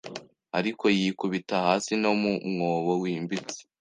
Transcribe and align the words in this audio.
Ariko 0.57 0.83
yikubita 0.97 1.55
hasi 1.67 1.91
no 2.01 2.11
mu 2.21 2.33
mwobo 2.51 2.93
wimbitse 3.03 3.57